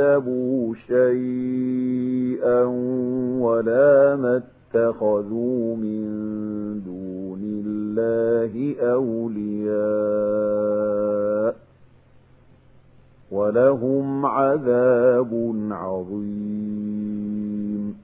اكتسبوا 0.01 0.75
شيئا 0.75 2.65
ولا 3.41 4.17
ما 4.17 4.43
اتخذوا 4.73 5.77
من 5.77 6.03
دون 6.85 7.43
الله 7.67 8.77
أولياء 8.93 11.55
ولهم 13.31 14.27
عذاب 14.27 15.55
عظيم 15.71 17.97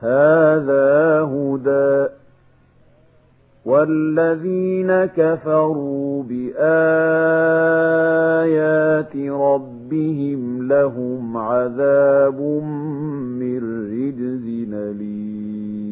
هذا 0.00 1.20
هدى 1.22 2.08
والذين 3.66 4.92
كفروا 5.16 6.22
بآيات 6.22 9.16
ربهم 9.30 10.68
لهم 10.68 11.36
عذاب 11.36 12.40
من 13.40 13.56
رجز 13.90 14.46
أليم 14.74 15.83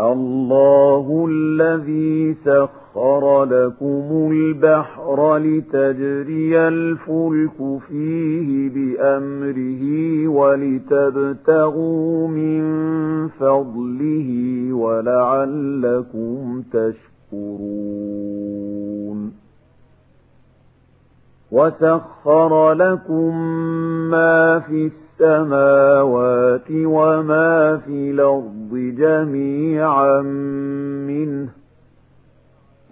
الله 0.00 1.28
الذي 1.30 2.34
سخر 2.34 3.44
لكم 3.44 4.28
البحر 4.32 5.36
لتجري 5.38 6.58
الفلك 6.68 7.78
فيه 7.88 8.70
بأمره 8.70 10.28
ولتبتغوا 10.28 12.28
من 12.28 12.64
فضله 13.28 14.60
ولعلكم 14.72 16.62
تشكرون 16.72 19.45
وسخر 21.52 22.72
لكم 22.72 23.36
ما 24.10 24.58
في 24.58 24.86
السماوات 24.90 26.70
وما 26.70 27.76
في 27.78 28.10
الأرض 28.10 28.70
جميعا 28.72 30.20
منه 31.06 31.48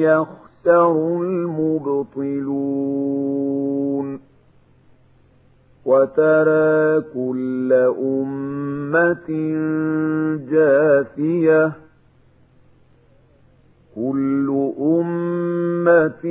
يخسر 0.02 1.22
المبطلون 1.22 4.20
وترى 5.86 7.02
كل 7.14 7.74
أمة 8.04 9.30
جاثية 10.52 11.72
كل 13.96 14.72
أمة 14.82 16.26